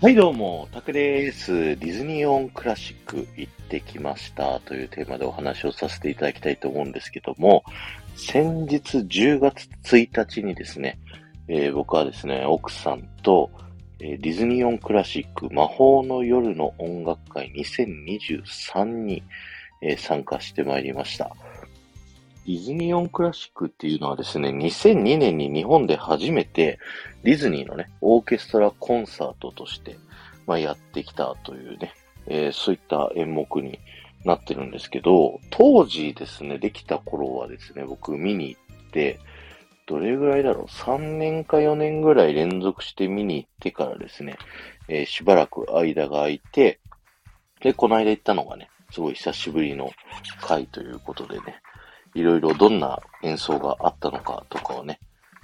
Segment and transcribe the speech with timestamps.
[0.00, 1.52] はい、どうも、タクです。
[1.52, 7.64] ディズニーオンクラシック行ってきましたというテーマでお話をさせていただきたいと思うんですけども、
[8.14, 11.00] 先日10月1日にですね、
[11.48, 13.50] えー、僕はですね、奥さんと、
[13.98, 19.24] えー、ディズニーオンクラシック魔法の夜の音楽会2023に、
[19.82, 21.34] えー、参加してまいりました。
[22.48, 26.78] ディズニーオンクラシックっていうのはですね、2002年に日本で初めて
[27.22, 29.98] ディズニーのね、オーケストラコンサートとして、
[30.46, 31.92] まあ、やってきたというね、
[32.26, 33.78] えー、そういった演目に
[34.24, 39.20] なってるんですけど、当時ですね、できた頃はですね、僕見に行って、
[39.84, 44.38] どれぐらいだろう ?3 年か4年ぐらい連続して見に行ってからですね、
[44.88, 46.80] えー、しばらく間が空いて、
[47.60, 49.90] で、この間行ったのがね、すごい久しぶりの
[50.40, 51.60] 回ということでね、
[52.14, 55.00] いろいろどんな演奏があったのかとかをね、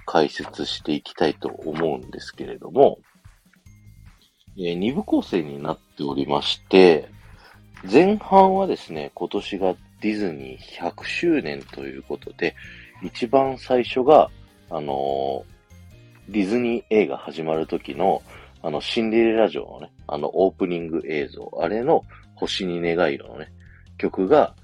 [0.07, 2.99] 解説していきたいと思うんですけれども、
[4.57, 7.09] えー、2部構成になっておりまして、
[7.91, 12.55] 前半はですね、今年がディズニー100周年ということで、
[13.03, 14.31] 一番最初が、
[14.71, 18.23] あのー、ディズニー映画始まる時の、
[18.63, 22.03] あの、シンデレラ城のね、あの、オープニング映像、あれの
[22.35, 23.53] 星に願いのね、
[23.99, 24.55] 曲が、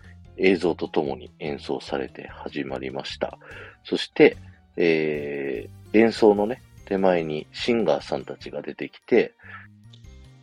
[0.40, 3.38] 映像とともに演奏されて始まりました。
[3.84, 4.36] そして、
[4.76, 9.34] えー、演奏のね、手前にシンガーさんたちが出てきて、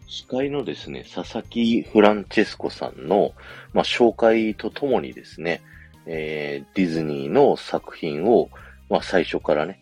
[0.07, 3.33] 司会のですね、佐々木フランチェスコさんの、
[3.73, 5.61] まあ、紹介とともにですね、
[6.05, 8.49] えー、ディズニーの作品を、
[8.89, 9.81] まあ、最初からね、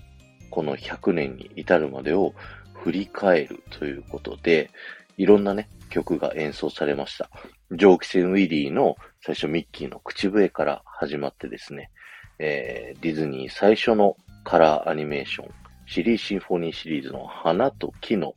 [0.49, 2.33] この100年に至るまでを
[2.73, 4.71] 振り返るということで、
[5.17, 7.29] いろんなね、曲が演奏されました。
[7.71, 11.89] 蒸気船ウィリーの最初ミッキーの口笛から始まってですね、
[12.37, 15.49] えー、ディズニー最初のカラーアニメーション、
[15.87, 18.33] シリーシンフォニーシリーズの花と木の、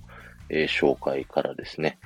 [0.49, 1.99] えー、紹介からですね、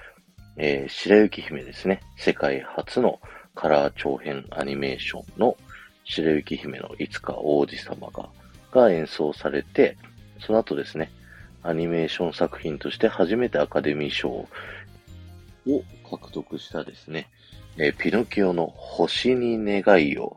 [0.57, 3.21] えー、白雪姫ですね、世界初の
[3.55, 5.57] カラー長編アニメーションの
[6.05, 8.29] 白雪姫のいつか王子様が、
[8.73, 9.97] が演奏されて、
[10.41, 11.13] その後ですね、
[11.63, 14.49] アニメーション作品として初めてアカデミー賞を
[16.19, 17.29] 獲得したですね、
[17.79, 20.37] え、ピノキオの星に願いを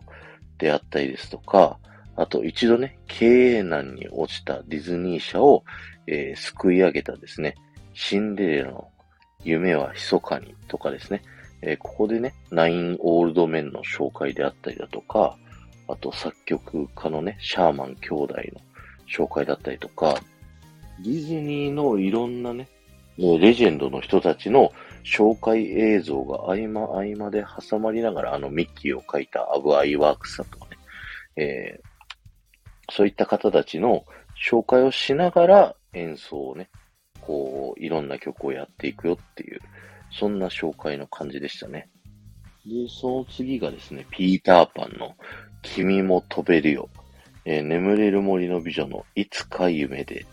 [0.57, 1.77] であったりですとか、
[2.15, 5.63] あと一度ね、経営難に落ちたディズニー社を、
[6.07, 7.55] えー、救い上げたですね、
[7.93, 8.89] シンデレラの
[9.43, 11.21] 夢は密かにとかですね、
[11.61, 15.37] えー、ここでね、ナインオールドメンの紹介であったりだとか、
[15.87, 18.61] あと作曲家のね、シャーマン兄弟の
[19.11, 20.17] 紹介だったりとか、
[21.03, 22.69] ディズニーのいろんなね、
[23.17, 24.71] レジェンドの人たちの
[25.05, 30.77] 紹介映像が合間合間で挟まりながら、あのミッキーを描いたアブアイワークスさんとかね、
[31.37, 34.03] えー、そういった方たちの
[34.35, 36.69] 紹介をしながら演奏をね、
[37.21, 39.59] こう、いろんな曲をやっていくよっていう、
[40.11, 41.89] そんな紹介の感じでしたね。
[42.65, 45.15] で、その次がですね、ピーターパンの
[45.61, 46.89] 君も飛べるよ。
[47.45, 50.25] えー、眠れる森の美女のいつか夢で。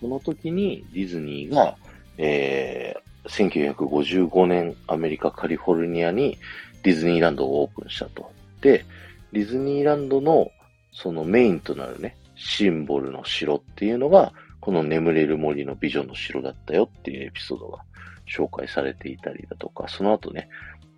[0.00, 1.76] この時にディズニーが、
[2.16, 6.38] えー、1955年アメリカカリフォルニアに
[6.82, 8.30] ディズニーランドをオープンしたと。
[8.60, 8.84] で、
[9.32, 10.50] ディズニーランドの
[10.92, 17.84] そのメインとなるね、シンボルの城っていうのが、この眠れる森の美女の城だったよっていうエピソードが
[18.28, 20.48] 紹介されていたりだとか、その後ね、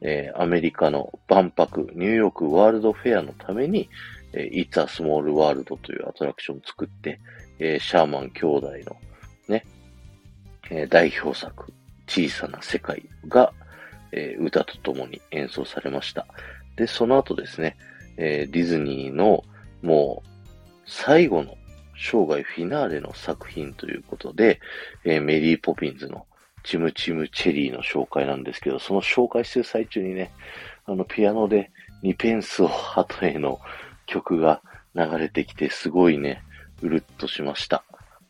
[0.01, 3.89] えー、アメリカの万博、ニューヨークワールドフェアのために、
[4.33, 7.21] えー、It's a Small World というアトラクションを作って、
[7.59, 8.97] えー、シャーマン兄弟の
[9.49, 9.65] ね、
[10.71, 11.73] えー、代表作、
[12.15, 13.53] 小さな世界が、
[14.13, 16.27] えー、歌とともに演奏されました。
[16.77, 17.77] で、その後ですね、
[18.17, 19.43] えー、ディズニーの
[19.83, 20.29] もう
[20.87, 21.57] 最後の
[21.97, 24.61] 生涯フィナーレの作品ということで、
[25.05, 26.27] えー、メリーポピンズの
[26.63, 30.31] チムチムチェリーの紹介なんですけど、その紹介してる最中にね、
[30.87, 31.73] あのピアノで
[32.05, 33.61] 2ペンスを鳩への
[34.07, 34.63] 曲が
[34.95, 36.43] 流れてきて、すごいね、
[36.81, 37.83] うるっとしました。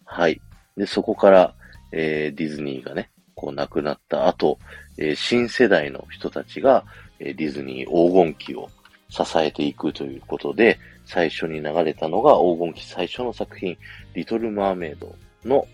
[0.05, 0.41] はい。
[0.77, 1.55] で、そこから、
[1.93, 4.59] えー、ディズニーがね、こう亡くなった後、
[4.99, 6.85] えー、新世代の人たちが、
[7.19, 8.69] えー、ディズニー黄金期を
[9.09, 13.77] 支えていくということで、最初に流れたのが黄金期最初の作品、
[14.15, 15.15] リトル・マーメイド
[15.45, 15.67] の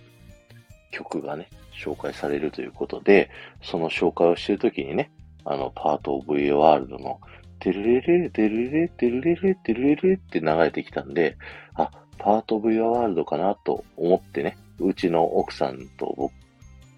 [0.90, 3.30] 曲がね、紹介されるということで、
[3.62, 5.10] その紹介をしているときにね、
[5.44, 7.20] あの、パート・オブ・イワールドの、
[7.60, 11.36] テルレレ、テルレレ、テルレレ、テルレレって流れてきたんで、
[11.74, 16.32] あ、パート・オブ・イワールドかなと思ってね、うちの奥さんと僕、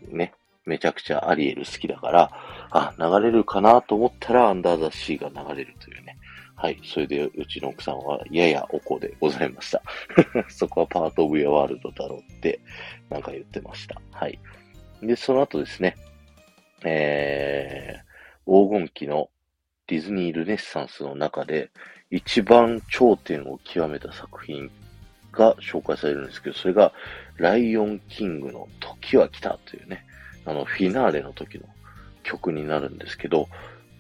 [0.08, 0.32] ね、
[0.64, 2.31] めちゃくちゃアリエル好きだから、
[2.70, 6.17] あ、流れるかなと思ったらアンダーザシーが流れるというね。
[6.55, 6.81] はい。
[6.85, 9.82] それで、うちの奥さんはややおこでございました。
[10.49, 12.61] そこはパートオブヤワールドだろうって、
[13.11, 14.00] なんか言ってました。
[14.12, 14.38] はい。
[15.03, 15.97] で、その後ですね、
[16.85, 19.29] えー、黄金期の
[19.88, 21.70] ディズニールネッサンスの中で
[22.11, 24.70] 一番頂点を極めた作品
[25.32, 26.93] が紹介されるんですけど、それが
[27.37, 30.05] ライオンキングの時は来たというね、
[30.44, 31.65] あの、フィナーレの時の
[32.23, 33.49] 曲になるんですけど、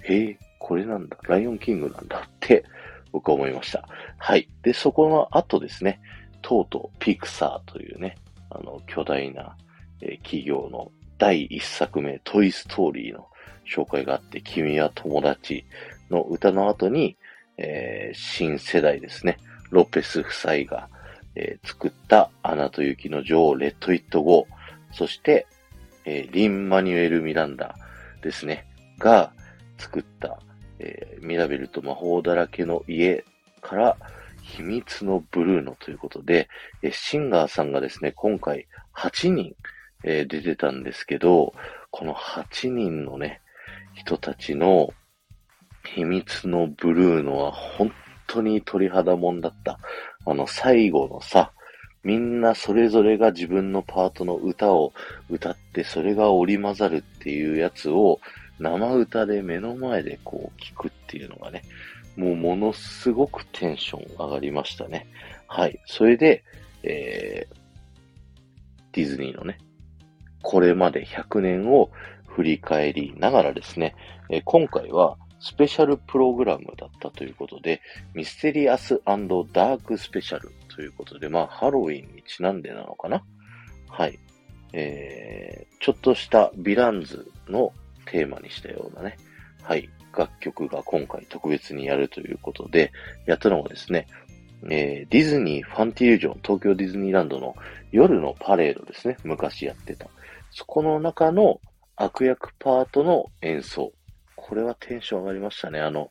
[0.02, 2.64] へえ、これなんだ、ライオンキングなんだって
[3.12, 3.86] 僕は思いました。
[4.18, 4.48] はい。
[4.62, 6.00] で、そこの後ですね、
[6.40, 8.16] とうとうピクサーというね、
[8.50, 9.56] あの、巨大な、
[10.00, 13.28] えー、企業の第一作目、トイストーリーの
[13.66, 15.64] 紹介があって、君は友達
[16.10, 17.16] の歌の後に、
[17.58, 19.38] えー、新世代ですね、
[19.70, 20.88] ロペス夫妻が、
[21.34, 25.46] えー、作ったアナと雪の女王、レッド・イット・ゴー、そして、
[26.04, 27.74] えー、リン・マニュエル・ミランダ
[28.22, 28.66] ですね、
[28.98, 29.32] が
[29.78, 30.38] 作った、
[30.78, 33.24] えー、ミラベルと魔法だらけの家
[33.60, 33.96] から
[34.42, 36.48] 秘密のブルーノということで、
[36.82, 39.54] えー、シンガーさんがですね、今回8人、
[40.04, 41.54] えー、出てたんですけど、
[41.90, 43.40] この8人のね、
[43.94, 44.92] 人たちの
[45.84, 47.92] 秘密のブルーノは本
[48.26, 49.78] 当に鳥肌もんだった。
[50.24, 51.52] あの、最後のさ、
[52.04, 54.92] みんなそれぞれが自分のパートの歌を
[55.30, 58.20] 歌って、それが織り交ざるっていうやつを
[58.58, 61.62] 生歌で目の前でこう聞くっていうのがね、
[62.16, 65.06] もうものすごくテンション上がりましたね。
[65.46, 65.80] はい。
[65.86, 66.44] それで、
[66.82, 67.56] えー、
[68.92, 69.58] ディズニーのね、
[70.42, 71.90] これまで100年を
[72.26, 73.94] 振り返りながらですね、
[74.28, 77.80] えー、今回はスペシャルプログラムだったということで、
[78.14, 83.22] ミステリアスダークスペシャルということで、まあ、ハロウィンにちなんでなのかな？
[83.88, 84.18] はい。
[84.72, 87.72] えー、ちょっとしたヴィランズの
[88.06, 89.18] テーマにしたようなね、
[89.62, 92.90] はい、楽曲が今回特別にやるということで、
[93.26, 94.06] やったのがですね、
[94.70, 97.54] えー、ディズニーファンティリュージョン、東京ディズニーランドの
[97.90, 100.06] 夜のパレードですね、昔やってた。
[100.50, 101.60] そこの中の
[101.96, 103.92] 悪役パートの演奏。
[104.36, 105.80] これはテンション上がりましたね。
[105.80, 106.08] あの、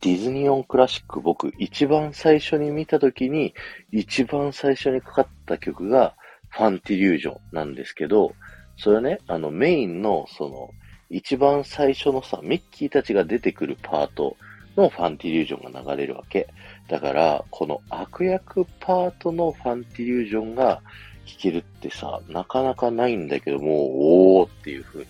[0.00, 3.54] ディズニーオンクラシック僕一番最初に見た時に
[3.90, 6.14] 一番最初にかかった曲が
[6.50, 8.32] ファンティリュージョンなんですけど、
[8.76, 10.70] それはね、あのメインのその
[11.10, 14.36] 一番最初のさ、ミッキーたちが出てくるパート
[14.76, 16.48] のファンティリュージョンが流れるわけ。
[16.88, 20.82] だから、この悪役パートのファンティリュージョンが
[21.26, 25.06] 聴けるってさ、なかなかないんだけども、おーっていう風に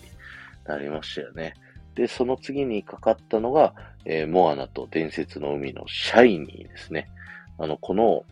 [0.65, 1.53] なりましたよね。
[1.95, 3.73] で、その次にかかったのが、
[4.05, 7.09] えー、モアナと伝説の海のシャイニーですね。
[7.57, 8.23] あの、この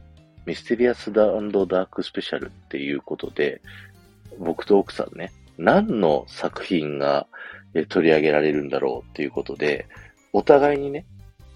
[0.45, 3.61] ミステリアスダークスペシャルっていうことで、
[4.39, 7.27] 僕と奥さんね、何の作品が
[7.89, 9.87] 取り上げられるんだろうっていうことで、
[10.31, 11.05] お互いにね、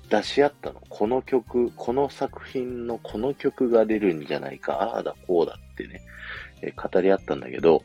[0.09, 0.81] 出し合ったの。
[0.89, 6.01] この曲、この作品のこの曲が出るんじゃないか、ああだこうだってね、
[6.75, 7.83] 語り合ったんだけど、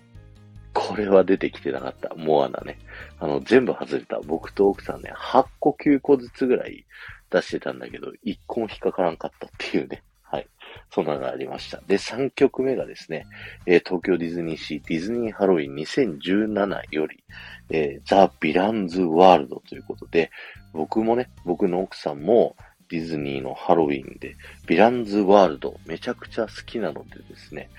[0.76, 2.14] これは出てきてなかった。
[2.16, 2.78] モアナね。
[3.18, 4.20] あの、全部外れた。
[4.20, 6.84] 僕と奥さんね、8個9個ずつぐらい
[7.30, 10.02] 出してたんだけど、1個も引っかからんかったっていうね。
[10.22, 10.46] はい
[10.90, 11.80] そんなのがありました。
[11.86, 13.26] で、3曲目がですね、
[13.64, 17.24] えー、東京ディズニーシーディズニーハロウィン2017より、
[17.70, 20.30] えー、ザ・ヴィランズ・ワールドということで、
[20.72, 22.56] 僕もね、僕の奥さんも
[22.90, 24.36] ディズニーのハロウィンで、
[24.66, 27.70] ヴィランズ・ワールドめちゃくちゃ好きなのでですね、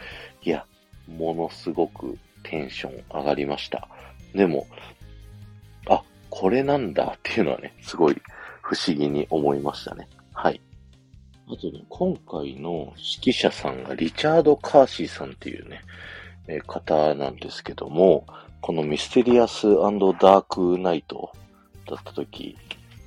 [0.41, 0.65] いや、
[1.07, 2.17] ものすごく
[2.49, 3.87] テンション上がりました。
[4.33, 4.67] でも、
[5.87, 8.21] あ、これなんだっていうのはね、すごい
[8.61, 10.07] 不思議に思いましたね。
[10.33, 10.61] はい。
[11.49, 15.81] あとね、今回の指揮者さんがリチャード・カーシーさんっていうね、
[16.47, 18.25] えー、方なんですけども、
[18.59, 21.31] このミステリアスダークナイト
[21.87, 22.57] だった時、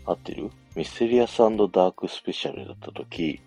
[0.07, 0.51] 合ってる？
[0.75, 3.41] ミステリアスダークスペシャルだった時、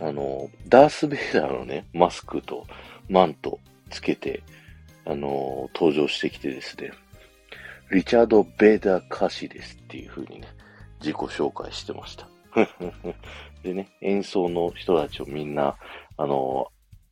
[0.00, 2.66] あの、ダース・ベイダーのね、マスクと
[3.08, 3.58] マント
[3.88, 4.42] つけて、
[5.06, 6.92] あの、登場してきてですね、
[7.90, 10.48] リチャード・ベイダー・カーシーですっていう風にね、
[11.00, 12.28] 自己紹介してました。
[13.62, 15.76] でね、演奏の人たちをみんな、
[16.16, 16.70] あの、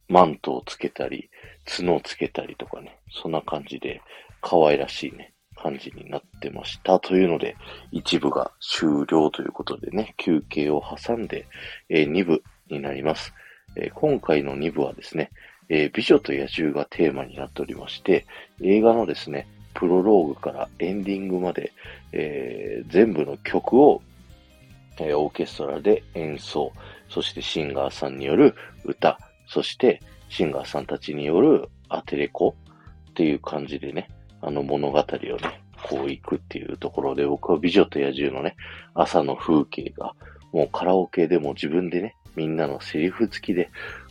[0.09, 1.31] マントをつけたり、
[1.67, 4.01] 角をつけたりとかね、そんな感じで、
[4.41, 7.01] 可愛らしいね、感じになってました。
[7.01, 7.57] というので、
[7.91, 11.47] 一部が終了ということでね、休憩を挟んで、
[11.89, 13.35] えー、2部になります。
[13.77, 15.31] えー、今回の2部はですね、
[15.69, 18.27] えー、美女と野獣がテーマになっておりまして、
[18.63, 21.73] 映画のですね、プロローグからエンディングまで、
[22.13, 24.03] えー、全部の曲を
[25.05, 26.73] えオーケストラで演奏、
[27.09, 32.55] そしてシンガーさんによる歌、そしてシンガーさんたちによるアテレコ
[33.11, 34.09] っていう感じでね、
[34.41, 38.57] あの物語をね、こう行くっていうところで、僕は美女と野獣のね、
[38.95, 40.15] 朝の風景が、
[40.53, 43.69] もうカラオケでも自分でね、みんなのセリフ付きで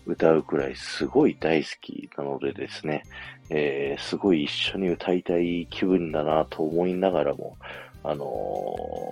[0.08, 3.04] 歌うくらいすごい大好きたのでですね、
[3.50, 7.58] えー、すごい一緒に歌いたい気分だなと思いながらも、
[8.04, 8.26] あの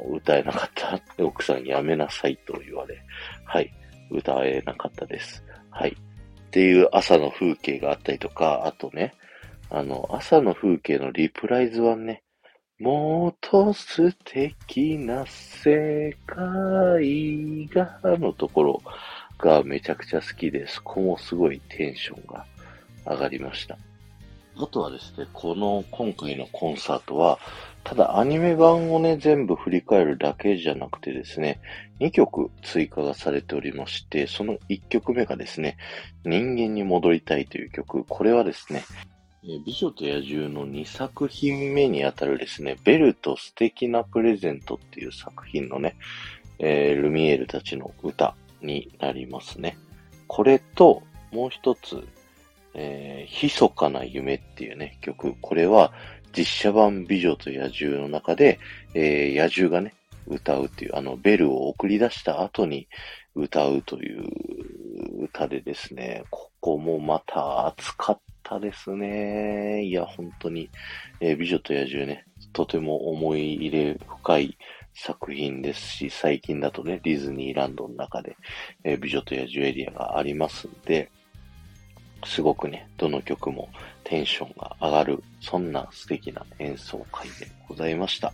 [0.09, 1.23] ー、歌えなかったって。
[1.23, 2.97] 奥さんやめなさいと言われ、
[3.43, 3.71] はい、
[4.09, 5.43] 歌えなかったです。
[5.69, 5.89] はい。
[5.89, 9.13] っていう朝の風景があったりとか、あとね、
[9.69, 12.23] あの、朝の風景のリプライズはね、
[12.79, 18.81] もっと素敵な世界がのところ
[19.37, 22.45] がめちゃくちゃ好きで、そこもすごいテンションが
[23.05, 23.77] 上がりました。
[24.57, 27.39] あとはですね、この今回のコンサートは、
[27.83, 31.59] ただアニメ版をね、全部振り返るだけじゃなくてですね、
[31.99, 35.77] 2曲追加がされておりまして、その1曲目がですね、
[36.23, 38.05] 人間に戻りたいという曲。
[38.05, 38.83] これはですね、
[39.65, 45.95] 美女と野獣の2作品目にあたるですね、ベルと素敵なプレゼントっていう作品のね、
[46.59, 49.77] えー、ルミエールたちの歌になりますね。
[50.27, 52.07] これと、もう一つ、
[52.73, 55.35] えー、密かな夢っていうね、曲。
[55.41, 55.93] これは
[56.35, 58.59] 実写版美女と野獣の中で、
[58.93, 59.93] えー、野獣がね、
[60.27, 62.87] 歌うっていう、あの、ベルを送り出した後に
[63.35, 64.23] 歌うという
[65.23, 69.83] 歌でですね、ここもまた熱かったですね。
[69.83, 70.69] いや、本当に、
[71.19, 74.57] えー、美女と野獣ね、とても思い入れ深い
[74.95, 78.35] 作品ですし、最近だとね、ディズニーランドの中で、
[78.83, 81.11] えー、美女と野獣エリアがありますんで、
[82.25, 83.69] すごくね、どの曲も
[84.03, 88.33] テンションが上がる、そんな素敵な演奏会でございました。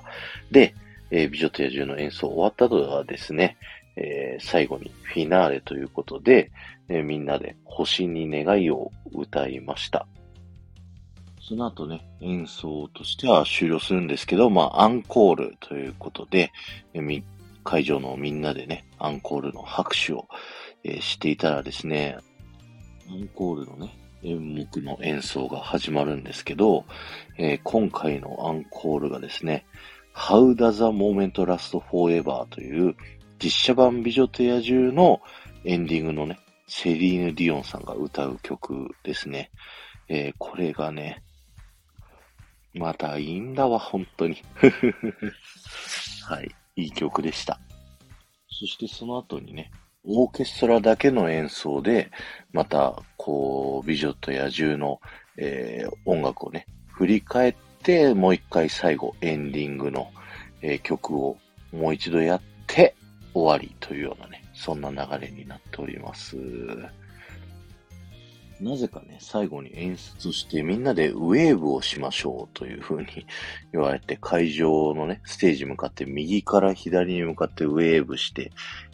[0.52, 0.76] で、
[1.10, 3.58] えー、美女と野獣の演奏終わった後はですね、
[3.96, 6.52] えー、最後にフィナーレということで、
[6.88, 10.08] え、みんなで星に願いを歌いました。
[11.48, 16.52] その後ね、演奏としては終了するんですけど、まあ、アンコールということで、
[17.64, 20.28] 会場のみんなでね、アンコールの拍手を、
[20.84, 22.18] え、していたらですね、
[23.10, 26.86] アンコールのね、演目の演奏が始まるんですけど、
[27.38, 29.66] えー、今回のアンコールがですね、
[30.14, 32.96] How Does a Moment Last Forever という
[33.44, 35.22] 実写版美女と野獣の
[35.66, 39.50] エンディングのね、セリーヌ・ディオンさんが歌う曲ですね。
[40.08, 41.24] えー、これがね、
[42.74, 44.38] またいいんだわ、本当に。
[46.28, 47.60] はい、いい曲でした。
[48.50, 49.72] そしてその後にね、
[50.04, 52.12] オーケストラだけの演奏で、
[52.54, 55.00] また、こう、美女と野獣の、
[55.38, 60.12] えー、音楽をね、振り返って、もう一回最後、エンディングの、
[60.62, 61.38] えー、曲を
[61.72, 62.96] もう一度やって
[63.34, 66.38] 終わりというようなね、そんな流れになっております。
[68.62, 73.26] なぜかね、最後に演出してみんなでウェーブをしましょうという風に
[73.74, 78.52] 言われて会場のね、ステージ向かって右から左に向かってウェーブして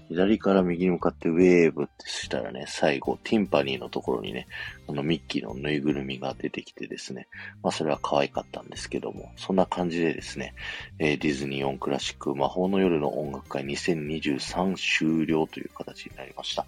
[0.10, 4.48] 左から右に向かってウェーブってしたらね、最後、ティンパニーのところにね、
[4.88, 7.28] あのミッキーのぬいぐるみが出てきてですね、
[7.62, 10.54] まあそれは可愛かったんですけども、そんな感じでですね、
[11.00, 16.66] えー、ディズニーオンクラシック魔法の夜の音楽会2023終了という形になりました。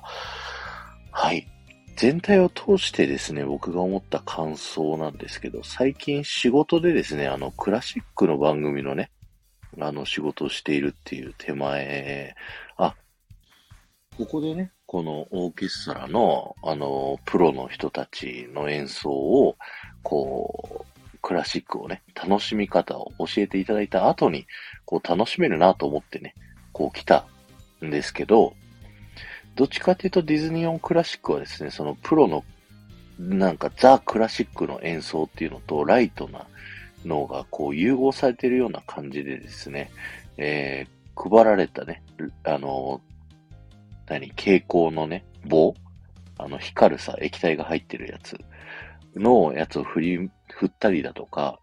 [1.12, 1.48] はい。
[2.00, 9.12] 全体を通してですね、僕が思った感想なんですけど、最近仕事でですね、あの、クラシックの番組のね、
[9.78, 12.36] あの、仕事をしているっていう手前、
[12.78, 12.96] あ、
[14.18, 19.58] ここでね、このオーケストラの、あの、プロの人たちの演奏を、
[20.02, 24.48] こう、クラシックをね、楽しみ方を教えていただいた後に、
[24.86, 26.34] こう楽しめるなと思ってね、
[26.72, 27.26] こう来た
[27.84, 28.54] んですけど、
[29.56, 32.44] どっちかっていうとディズニーオンクラシックはですね、そのプロの、
[33.20, 36.48] なんかザ・クラシックの演奏っていうのと、ライトな
[37.06, 39.92] のがこう融合されてるような感じでですね、
[40.38, 42.02] えー、配られたね、
[42.44, 43.02] あの、
[44.08, 45.76] 何、蛍光のね、棒？
[46.38, 48.40] あの、光るさ、液体が入ってるやつ
[49.16, 51.60] のやつを振り、振ったりだとか、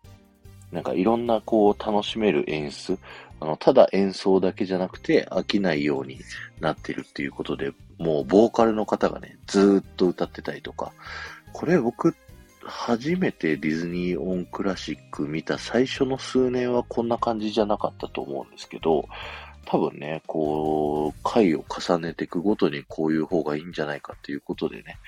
[0.70, 2.98] なんかいろんなこう楽しめる演出、
[3.40, 6.20] あの、ただ演奏だけじゃなくて飽きないように
[6.60, 10.92] なってるっていうことで、もうボーカルの方がね、ずっと歌ってたりとか、
[11.52, 12.14] これ僕、
[12.62, 19.08] 初めてディズニーオンクラシック見た最初の数年はこんな感じじゃなかったと思うんですけど、
[19.66, 24.98] 多分ね、こう、回を重ねていくごとにこういう方がいいんじゃないかっていうことでね、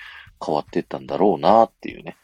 [0.45, 2.17] 変わっていったんだろうなっていうね。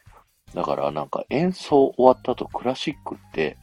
[0.55, 3.57] だからなんか演奏終わった後クラシックって、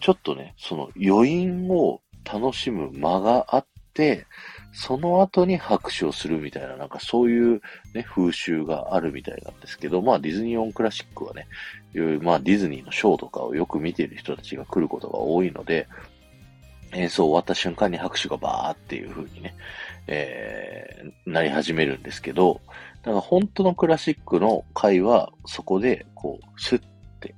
[0.00, 4.26] ちょっとね、その余韻を楽しむ間があって、
[4.72, 7.60] その後に拍手をするみたいな、なんかそういう
[7.94, 11.48] ね、風習があるみたいなんですけど、まあディズニーオンクラシックはね、
[12.22, 15.88] まあディズニーのショーとかをよく見ている人たちが来ることが多いので、
[16.92, 19.54] 演奏終わった瞬間に拍手がバーっていう風にね、
[20.06, 22.60] えー、なり始めるんですけど、
[23.02, 26.82] だから本当のクラシックの回は、そこで、こう、シュッ
[27.20, 27.34] て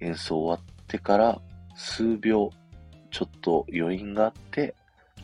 [0.00, 1.40] 演奏終わってから
[1.80, 2.50] 数秒、
[3.10, 4.74] ちょっと余韻があって、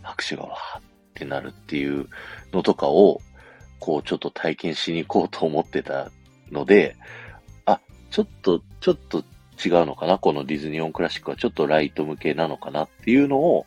[0.03, 0.83] 拍手がわーっ
[1.15, 2.09] てなるっていう
[2.53, 3.21] のとかを、
[3.79, 6.11] こう、ちょっと体験しに行こうと思ってた
[6.51, 6.97] ので、
[7.67, 7.79] あ、
[8.11, 9.19] ちょっと、ちょっと
[9.65, 10.19] 違うのかな？
[10.19, 13.67] このディズニーオンクラシックはちょっとライト向けなのかなっていうのを、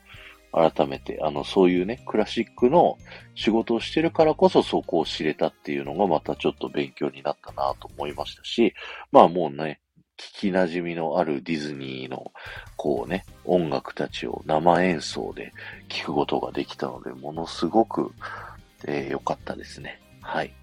[0.51, 2.97] 改めて、あの、そういうね、クラシックの
[3.35, 8.73] 仕事をしてるからこそそこを知れたっていうのがまたちょっと勉強になったなと思いましたし、
[9.11, 9.79] まあもうね、
[10.19, 12.33] 聞き馴染みのあるディズニーの、
[12.75, 15.53] こうね、音楽たちを生演奏で
[15.87, 18.11] 聞くことができたので、ものすごく、
[18.85, 20.01] えー、良かったですね。
[20.21, 20.53] はい。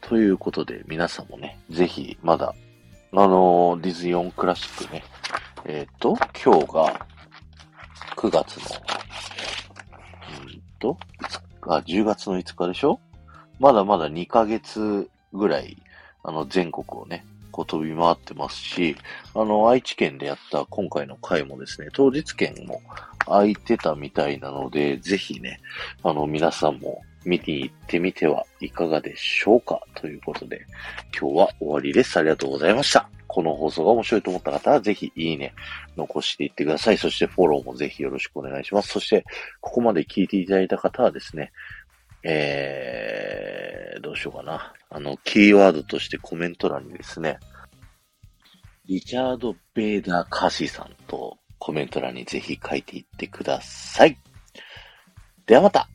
[0.00, 2.54] ということで、皆さんもね、ぜひ、まだ、
[3.12, 5.04] あのー、ディズニーオンクラシックね、
[5.64, 7.06] えっ、ー、と、今日が
[8.16, 8.64] 9月の
[10.44, 10.98] うんと、
[11.68, 12.98] あ、10月の5日でしょ？
[13.60, 15.80] まだまだ2ヶ月ぐらい、
[16.24, 18.96] あの、全国をね、こう飛び回ってますし、
[19.34, 22.82] あの、愛知県でやった今回の回もですね、当日券も
[23.26, 25.60] 空いてたみたいなので、ぜひね、
[26.02, 30.66] あの、皆さんも見に行ってみてはいかがでしょうかということで、
[31.18, 32.18] 今日は終わりです。
[32.18, 33.08] ありがとうございました。
[33.28, 35.54] この放送が面白いと思った方は、ぜひいいね、
[35.96, 36.98] 残していってください。
[36.98, 38.88] そしてフォローもぜひよろしくお願いします。
[38.88, 39.24] そして、
[39.60, 41.52] ここまで聞いていただいた方はですね、
[42.24, 43.61] えー、
[44.12, 44.74] どうしようかな。
[44.90, 47.38] あの、キーワードとしてコメント欄にですね、
[48.84, 54.18] リチャード・ベーダー・カシさんとコメント欄にぜひ書いていってください。
[55.46, 55.88] ではまた